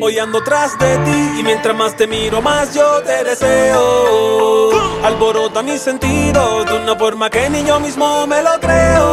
Hoy 0.00 0.18
ando 0.18 0.42
tras 0.42 0.78
de 0.78 0.98
ti 0.98 1.40
y 1.40 1.42
mientras 1.42 1.76
más 1.76 1.96
te 1.96 2.06
miro 2.06 2.42
más 2.42 2.74
yo 2.74 3.02
te 3.02 3.24
deseo. 3.24 4.70
Alborota 5.04 5.62
mis 5.62 5.80
sentidos 5.80 6.66
de 6.66 6.76
una 6.76 6.96
forma 6.96 7.30
que 7.30 7.48
ni 7.50 7.64
yo 7.64 7.80
mismo 7.80 8.26
me 8.26 8.42
lo 8.42 8.60
creo. 8.60 9.03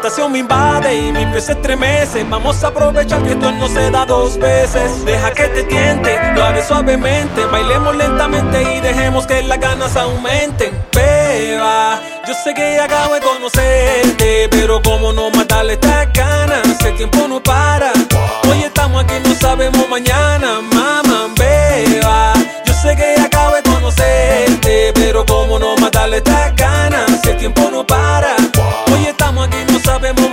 Tentación 0.00 0.32
me 0.32 0.38
invade 0.38 0.96
y 0.96 1.12
mi 1.12 1.26
pies 1.26 1.44
se 1.44 1.52
estremece. 1.52 2.24
Vamos 2.24 2.64
a 2.64 2.68
aprovechar 2.68 3.22
que 3.22 3.32
esto 3.32 3.52
no 3.52 3.68
se 3.68 3.90
da 3.90 4.06
dos 4.06 4.38
veces. 4.38 5.04
Deja 5.04 5.30
que 5.30 5.42
te 5.48 5.62
tiente, 5.64 6.18
lo 6.34 6.42
haré 6.42 6.64
suavemente. 6.64 7.44
Bailemos 7.44 7.94
lentamente 7.94 8.76
y 8.76 8.80
dejemos 8.80 9.26
que 9.26 9.42
las 9.42 9.60
ganas 9.60 9.94
aumenten. 9.96 10.72
Beba, 10.90 12.00
yo 12.26 12.32
sé 12.32 12.54
que 12.54 12.80
acabo 12.80 13.12
de 13.12 13.20
conocerte, 13.20 14.48
pero 14.50 14.80
como 14.80 15.12
no 15.12 15.30
matarle 15.32 15.74
estas 15.74 16.10
ganas, 16.14 16.80
el 16.82 16.96
tiempo 16.96 17.28
no 17.28 17.42
para. 17.42 17.69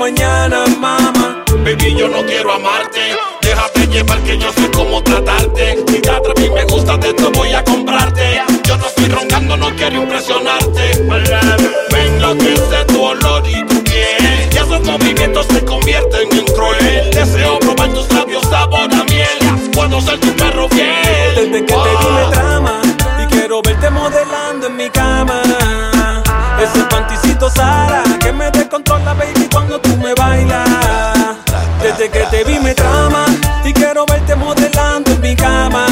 Mañana, 0.08 0.64
mamá. 0.80 1.44
Baby, 1.66 1.96
yo 1.96 2.08
no 2.08 2.26
quiero 2.26 2.54
amarte. 2.54 3.02
Déjate 3.42 3.88
llevar 3.88 4.20
que 4.22 4.38
yo 4.38 4.54
sé 4.54 4.72
cómo 4.72 5.04
tratarte. 5.04 5.84
Si 5.86 6.00
te 6.00 6.10
atreves 6.10 6.46
y 6.46 6.50
me 6.50 6.64
gusta, 6.64 6.98
te 6.98 7.10
esto 7.10 7.30
voy 7.32 7.52
a 7.52 7.62
comprarte. 7.62 8.42
Yo 8.64 8.78
no 8.78 8.88
estoy 8.88 9.10
roncando, 9.10 9.58
no 9.58 9.70
quiero 9.76 10.04
impresionarte. 10.04 11.04
Ven 11.92 12.22
lo 12.22 12.38
que 12.38 12.56
sé 12.56 12.86
tu 12.88 13.04
olor 13.04 13.44
y 13.50 13.66
tu 13.66 13.84
piel. 13.84 14.50
Y 14.50 14.56
esos 14.56 14.82
movimientos 14.86 15.46
se 15.48 15.66
convierten 15.66 16.30
en 16.32 16.46
cruel. 16.46 17.10
Deseo 17.12 17.60
probar 17.60 17.90
tus 17.94 18.10
labios 18.14 18.44
sabor 18.50 18.90
a 18.94 19.04
miel. 19.04 19.72
Puedo 19.74 20.00
ser 20.00 20.20
tu 20.22 20.32
perro 20.38 20.70
fiel. 20.70 21.36
Desde 21.36 21.66
que 21.66 21.74
te 21.74 21.90
vi 22.00 22.10
me 22.16 22.32
trama 22.32 22.82
y 23.22 23.26
quiero 23.26 23.62
verte 23.62 23.90
modelando 23.90 24.68
en 24.68 24.78
mi 24.78 24.90
cama. 24.90 25.47
Desde 31.82 32.10
que 32.10 32.20
te 32.32 32.44
vi 32.44 32.60
me 32.60 32.74
trama 32.74 33.26
y 33.64 33.72
quiero 33.72 34.06
verte 34.06 34.36
modelando 34.36 35.12
en 35.12 35.22
mi 35.22 35.36
cama. 35.36 35.86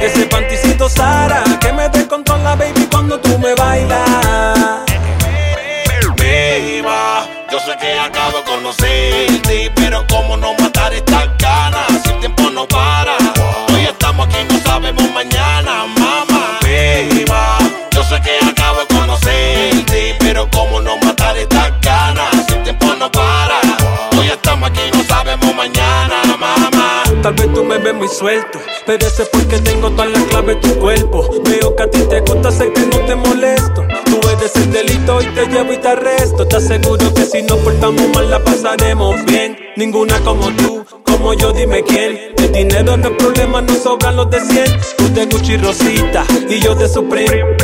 Ese 0.00 0.26
panticito 0.26 0.88
Sara 0.88 1.42
que 1.60 1.72
me 1.72 1.88
descontrola, 1.88 2.54
baby, 2.54 2.86
cuando 2.90 3.18
tú 3.20 3.38
me 3.38 3.54
bailas. 3.54 4.80
Beba, 6.16 7.26
yo 7.50 7.58
sé 7.60 7.76
que 7.80 7.98
acabo 7.98 8.38
de 8.38 8.44
conocerte, 8.44 9.72
pero 9.74 10.04
cómo 10.08 10.36
no 10.36 10.54
matar 10.54 10.92
estas 10.92 11.28
ganas 11.38 11.93
muy 28.04 28.14
suelto, 28.14 28.58
pero 28.84 29.06
es 29.06 29.28
porque 29.32 29.58
tengo 29.60 29.90
todas 29.90 30.10
las 30.10 30.22
claves 30.24 30.56
de 30.56 30.68
tu 30.68 30.78
cuerpo. 30.78 31.26
Veo 31.48 31.74
que 31.74 31.82
a 31.84 31.90
ti 31.90 32.00
te 32.02 32.20
gusta, 32.20 32.50
sé 32.50 32.70
que 32.70 32.82
no 32.82 32.98
te 33.06 33.14
molesto. 33.14 33.82
Tú 34.04 34.20
eres 34.28 34.54
el 34.56 34.72
delito 34.72 35.22
y 35.22 35.26
te 35.34 35.46
llevo 35.46 35.72
y 35.72 35.78
te 35.78 35.88
arresto. 35.88 36.46
Te 36.46 36.56
aseguro 36.56 37.14
que 37.14 37.24
si 37.24 37.42
nos 37.42 37.58
portamos 37.60 38.06
mal 38.14 38.28
la 38.28 38.44
pasaremos 38.44 39.24
bien. 39.24 39.56
Ninguna 39.76 40.18
como 40.20 40.50
tú, 40.52 40.84
como 41.06 41.32
yo, 41.32 41.52
dime 41.52 41.82
quién. 41.82 42.34
El 42.36 42.52
dinero 42.52 42.96
no 42.98 43.08
es 43.08 43.16
problema, 43.16 43.62
no 43.62 43.74
sobran 43.74 44.16
los 44.16 44.28
de 44.28 44.40
100. 44.40 44.64
Tú 44.98 45.08
de 45.14 45.24
Gucci 45.24 45.56
Rosita 45.56 46.26
y 46.48 46.60
yo 46.60 46.74
de 46.74 46.88
Supreme. 46.88 47.56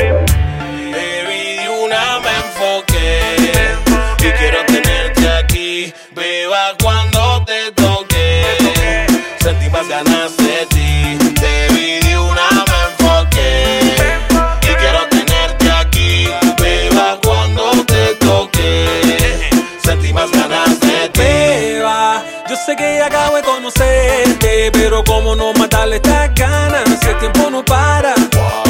Sé 22.60 22.76
que 22.76 23.00
acabo 23.00 23.36
de 23.36 23.42
conocerte, 23.42 24.70
pero 24.72 25.02
como 25.04 25.34
no 25.34 25.52
matarle 25.54 25.96
estas 25.96 26.34
ganas, 26.34 27.02
el 27.02 27.18
tiempo 27.18 27.50
no 27.50 27.64
para. 27.64 28.14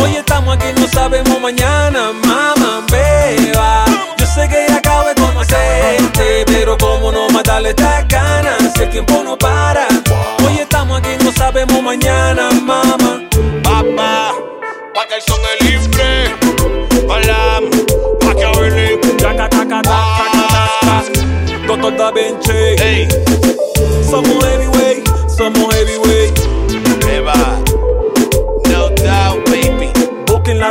Hoy 0.01 0.17
estamos 0.17 0.57
aquí, 0.57 0.67
no 0.79 0.87
sabemos 0.87 1.41
mañana, 1.41 2.13
mamá, 2.13 2.87
beba. 2.91 3.85
Yo 4.17 4.27
sé 4.27 4.49
que 4.49 4.73
acabo 4.73 5.09
de 5.09 5.15
conocerte, 5.15 6.45
pero 6.47 6.79
como 6.79 7.11
no 7.11 7.29
matarle 7.31 7.71
estas 7.71 8.07
ganas, 8.09 8.77
el 8.79 8.91
tiempo 8.91 9.23
no 9.25 9.37
para. 9.37 9.60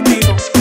latinos. 0.01 0.58